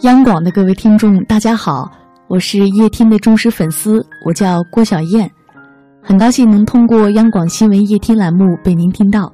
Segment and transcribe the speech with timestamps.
[0.00, 1.90] 央广的各位听众，大家好，
[2.28, 5.30] 我是夜听的忠实粉丝，我叫郭小燕，
[6.02, 9.32] 很高兴能通过央广新闻夜听栏目被您听到。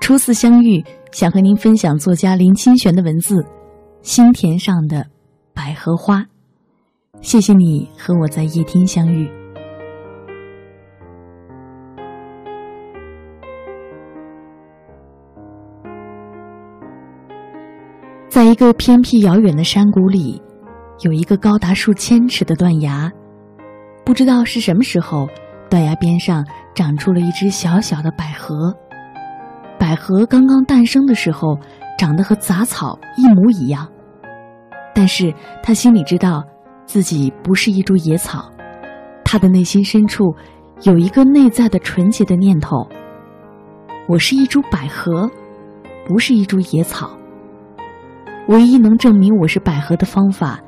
[0.00, 3.36] 初次相遇，想和您分享作家林清玄的文字
[4.02, 5.06] 《心田上的
[5.54, 6.18] 百合花》。
[7.20, 9.30] 谢谢你和我在夜听相遇。
[18.44, 20.38] 在一个偏僻遥远的山谷里，
[21.00, 23.10] 有一个高达数千尺的断崖。
[24.04, 25.26] 不知道是什么时候，
[25.70, 26.44] 断崖边上
[26.74, 28.76] 长出了一只小小的百合。
[29.78, 31.58] 百合刚刚诞生的时候，
[31.98, 33.90] 长得和杂草一模一样。
[34.94, 35.32] 但是
[35.62, 36.44] 他心里知道，
[36.84, 38.52] 自己不是一株野草。
[39.24, 40.22] 他的内心深处
[40.82, 42.86] 有一个内在的纯洁的念头：
[44.06, 45.30] 我是一株百合，
[46.06, 47.10] 不是一株野草。
[48.48, 50.60] 唯一能证明我是百合的方法，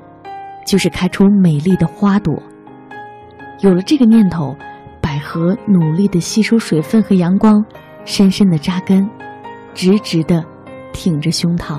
[0.66, 2.34] 就是开出美丽的花朵。
[3.60, 4.56] 有了这个念头，
[5.01, 7.62] 百合努力的吸收水分和阳光，
[8.06, 9.06] 深深的扎根，
[9.74, 10.42] 直直的
[10.95, 11.78] 挺着胸膛。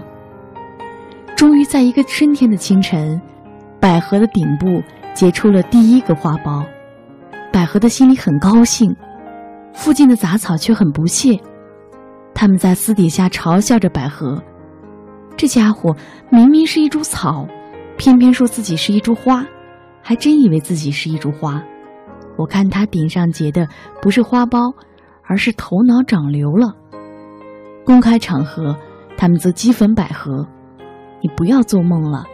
[1.36, 3.20] 终于在一个春天的清晨，
[3.80, 4.84] 百合的顶部
[5.16, 6.64] 结出了第一个花苞。
[7.52, 8.96] 百合的心里很高兴，
[9.74, 11.40] 附近的杂草却很不屑，
[12.36, 14.40] 他们在私底下嘲笑着百合。
[15.38, 15.96] 这家伙
[16.32, 17.48] 明明是一株草，
[17.96, 19.46] 偏偏说自己是一株花，
[20.02, 21.64] 还真以为自己是一株花。
[22.36, 23.68] 我看他顶上结的
[24.02, 24.74] 不是花苞，
[25.22, 26.74] 而是头脑长瘤了。
[27.86, 28.76] 公开场合，
[29.16, 30.46] 他们则讥讽百合
[31.22, 32.26] ：“你不要做梦了，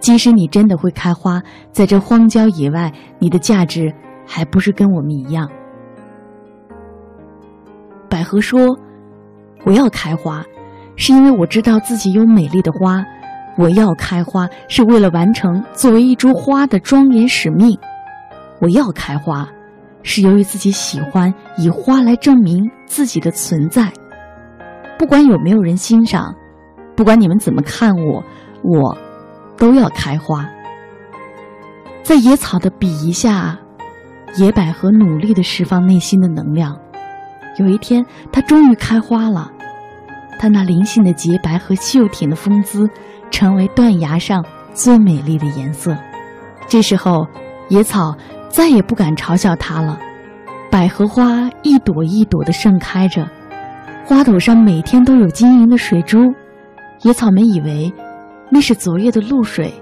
[0.00, 3.94] 即使你真的会开花，在这荒郊野外，你的价值
[4.26, 5.46] 还不是跟我们一样。”
[8.08, 8.78] 百合说
[9.66, 10.42] ：“我要开花。”
[10.96, 13.04] 是因为我知道自己有美丽的花，
[13.56, 17.78] 我要开花是为了完成作为一株花的庄严使命。
[18.60, 19.46] 我要开花，
[20.02, 23.92] 是由于自己喜欢以花来证明自己的存在。
[24.98, 26.34] 不管有没有人欣赏，
[26.96, 28.24] 不管你们怎么看我，
[28.62, 28.96] 我
[29.58, 30.48] 都要开花。
[32.02, 33.58] 在野草的鄙夷下，
[34.36, 36.74] 野百合努力的释放内心的能量。
[37.58, 39.52] 有一天，它终于开花了。
[40.38, 42.88] 它那灵性的洁白和秀挺的风姿，
[43.30, 45.96] 成为断崖上最美丽的颜色。
[46.68, 47.26] 这时候，
[47.68, 48.14] 野草
[48.48, 49.98] 再也不敢嘲笑它了。
[50.70, 53.26] 百合花一朵一朵的盛开着，
[54.04, 56.18] 花朵上每天都有晶莹的水珠。
[57.02, 57.92] 野草们以为
[58.50, 59.72] 那是昨夜的露水，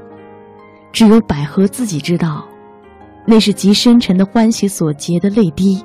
[0.93, 2.45] 只有百合自己知道，
[3.27, 5.83] 那是极深沉的欢喜所结的泪滴。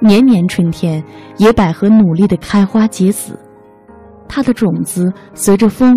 [0.00, 1.02] 年年春天，
[1.36, 3.38] 野百合努力的开花结籽。
[4.34, 5.94] 它的种子随着风，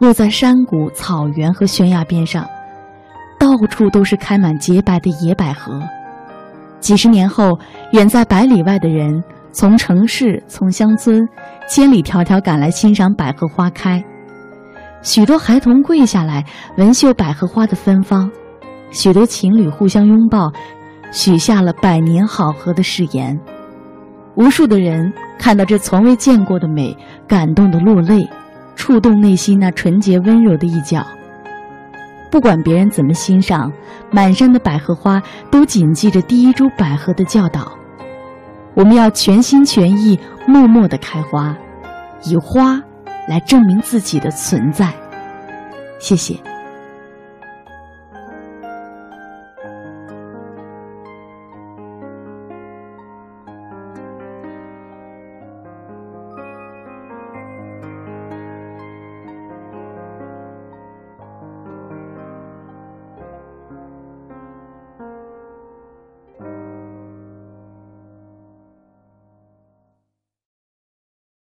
[0.00, 2.46] 落在山谷、草原和悬崖边上，
[3.38, 5.80] 到处都是开满洁白的野百合。
[6.78, 7.58] 几十年后，
[7.92, 11.26] 远在百里外的人，从城市、从乡村，
[11.66, 14.04] 千里迢迢赶来欣赏百合花开。
[15.00, 16.44] 许多孩童跪下来
[16.76, 18.30] 闻嗅百合花的芬芳，
[18.90, 20.52] 许多情侣互相拥抱，
[21.12, 23.40] 许下了百年好合的誓言。
[24.40, 26.96] 无数的人看到这从未见过的美，
[27.28, 28.26] 感动的落泪，
[28.74, 31.06] 触动内心那纯洁温柔的一角。
[32.30, 33.70] 不管别人怎么欣赏，
[34.10, 37.70] 满山的百合花都谨记着第一株百合的教导：
[38.72, 41.54] 我们要全心全意、默默的开花，
[42.24, 42.80] 以花
[43.28, 44.90] 来证明自己的存在。
[45.98, 46.34] 谢谢。